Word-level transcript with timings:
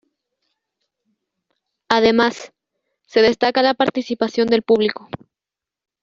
Además, 1.87 2.53
se 3.05 3.21
destaca 3.21 3.61
la 3.61 3.75
participación 3.75 4.47
del 4.47 4.63
público. 4.63 5.07